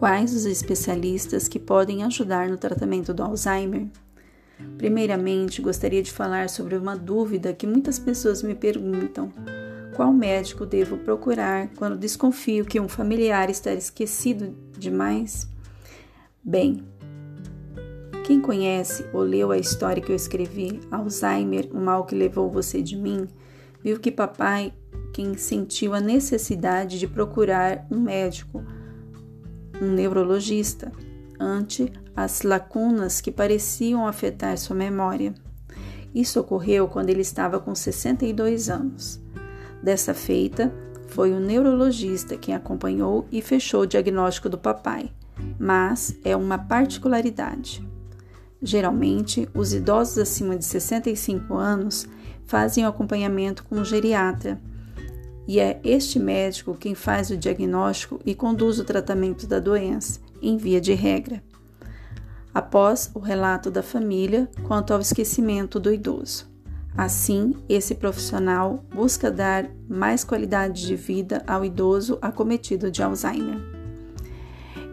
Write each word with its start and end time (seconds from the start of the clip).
Quais 0.00 0.34
os 0.34 0.46
especialistas 0.46 1.46
que 1.46 1.58
podem 1.58 2.02
ajudar 2.04 2.48
no 2.48 2.56
tratamento 2.56 3.12
do 3.12 3.22
Alzheimer? 3.22 3.86
Primeiramente, 4.78 5.60
gostaria 5.60 6.02
de 6.02 6.10
falar 6.10 6.48
sobre 6.48 6.74
uma 6.74 6.96
dúvida 6.96 7.52
que 7.52 7.66
muitas 7.66 7.98
pessoas 7.98 8.42
me 8.42 8.54
perguntam: 8.54 9.30
qual 9.94 10.10
médico 10.10 10.64
devo 10.64 10.96
procurar 10.96 11.68
quando 11.76 11.98
desconfio 11.98 12.64
que 12.64 12.80
um 12.80 12.88
familiar 12.88 13.50
está 13.50 13.74
esquecido 13.74 14.56
demais? 14.78 15.46
Bem, 16.42 16.82
quem 18.24 18.40
conhece 18.40 19.04
ou 19.12 19.20
leu 19.20 19.50
a 19.50 19.58
história 19.58 20.02
que 20.02 20.10
eu 20.10 20.16
escrevi, 20.16 20.80
Alzheimer, 20.90 21.68
o 21.74 21.78
mal 21.78 22.06
que 22.06 22.14
levou 22.14 22.50
você 22.50 22.80
de 22.80 22.96
mim, 22.96 23.28
viu 23.84 24.00
que 24.00 24.10
papai 24.10 24.72
quem 25.12 25.36
sentiu 25.36 25.92
a 25.92 26.00
necessidade 26.00 26.98
de 26.98 27.06
procurar 27.06 27.86
um 27.90 28.00
médico, 28.00 28.64
um 29.80 29.90
neurologista, 29.90 30.92
ante 31.38 31.92
as 32.14 32.42
lacunas 32.42 33.20
que 33.20 33.30
pareciam 33.30 34.06
afetar 34.06 34.56
sua 34.58 34.76
memória. 34.76 35.34
Isso 36.14 36.40
ocorreu 36.40 36.88
quando 36.88 37.08
ele 37.10 37.22
estava 37.22 37.58
com 37.58 37.74
62 37.74 38.68
anos. 38.68 39.20
Dessa 39.82 40.12
feita, 40.12 40.72
foi 41.08 41.32
o 41.32 41.40
neurologista 41.40 42.36
quem 42.36 42.54
acompanhou 42.54 43.26
e 43.32 43.42
fechou 43.42 43.82
o 43.82 43.86
diagnóstico 43.86 44.48
do 44.48 44.58
papai, 44.58 45.10
mas 45.58 46.16
é 46.24 46.36
uma 46.36 46.58
particularidade. 46.58 47.86
Geralmente, 48.62 49.48
os 49.54 49.72
idosos 49.72 50.18
acima 50.18 50.56
de 50.56 50.64
65 50.64 51.54
anos 51.54 52.06
fazem 52.44 52.84
o 52.84 52.88
acompanhamento 52.88 53.64
com 53.64 53.76
um 53.76 53.84
geriatra, 53.84 54.60
e 55.46 55.58
é 55.58 55.80
este 55.82 56.18
médico 56.18 56.76
quem 56.78 56.94
faz 56.94 57.30
o 57.30 57.36
diagnóstico 57.36 58.20
e 58.24 58.34
conduz 58.34 58.78
o 58.78 58.84
tratamento 58.84 59.46
da 59.46 59.58
doença, 59.58 60.20
em 60.40 60.56
via 60.56 60.80
de 60.80 60.92
regra, 60.94 61.42
após 62.54 63.10
o 63.14 63.18
relato 63.18 63.70
da 63.70 63.82
família 63.82 64.48
quanto 64.66 64.92
ao 64.92 65.00
esquecimento 65.00 65.78
do 65.78 65.92
idoso. 65.92 66.48
Assim, 66.96 67.54
esse 67.68 67.94
profissional 67.94 68.84
busca 68.92 69.30
dar 69.30 69.70
mais 69.88 70.24
qualidade 70.24 70.86
de 70.86 70.96
vida 70.96 71.42
ao 71.46 71.64
idoso 71.64 72.18
acometido 72.20 72.90
de 72.90 73.02
Alzheimer. 73.02 73.80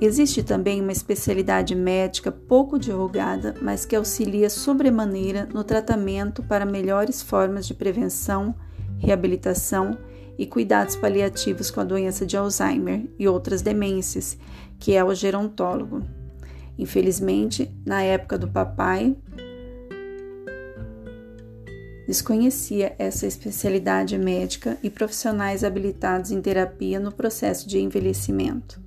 Existe 0.00 0.42
também 0.42 0.80
uma 0.80 0.92
especialidade 0.92 1.74
médica 1.74 2.32
pouco 2.32 2.78
divulgada, 2.78 3.54
mas 3.62 3.86
que 3.86 3.94
auxilia 3.94 4.50
sobremaneira 4.50 5.48
no 5.54 5.62
tratamento 5.62 6.42
para 6.42 6.66
melhores 6.66 7.22
formas 7.22 7.64
de 7.66 7.74
prevenção, 7.74 8.54
reabilitação 8.98 9.92
e 9.92 10.13
cuidados 10.46 10.96
paliativos 10.96 11.70
com 11.70 11.80
a 11.80 11.84
doença 11.84 12.26
de 12.26 12.36
Alzheimer 12.36 13.04
e 13.18 13.28
outras 13.28 13.62
demências, 13.62 14.36
que 14.78 14.94
é 14.94 15.04
o 15.04 15.14
gerontólogo. 15.14 16.02
Infelizmente, 16.78 17.70
na 17.86 18.02
época 18.02 18.36
do 18.36 18.48
papai, 18.48 19.16
desconhecia 22.06 22.94
essa 22.98 23.26
especialidade 23.26 24.18
médica 24.18 24.76
e 24.82 24.90
profissionais 24.90 25.62
habilitados 25.62 26.30
em 26.30 26.40
terapia 26.40 26.98
no 26.98 27.12
processo 27.12 27.68
de 27.68 27.78
envelhecimento. 27.78 28.82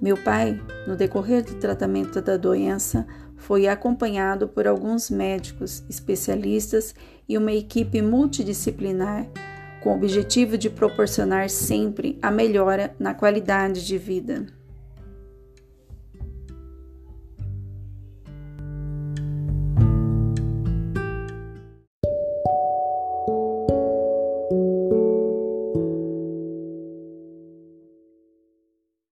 Meu 0.00 0.16
pai, 0.16 0.60
no 0.86 0.96
decorrer 0.96 1.44
do 1.44 1.54
tratamento 1.54 2.20
da 2.20 2.36
doença, 2.36 3.06
foi 3.36 3.66
acompanhado 3.66 4.46
por 4.46 4.68
alguns 4.68 5.10
médicos 5.10 5.82
especialistas 5.88 6.94
e 7.28 7.38
uma 7.38 7.52
equipe 7.52 8.02
multidisciplinar 8.02 9.26
com 9.82 9.90
o 9.90 9.94
objetivo 9.94 10.56
de 10.56 10.70
proporcionar 10.70 11.50
sempre 11.50 12.18
a 12.22 12.30
melhora 12.30 12.94
na 12.98 13.14
qualidade 13.14 13.84
de 13.84 13.98
vida. 13.98 14.46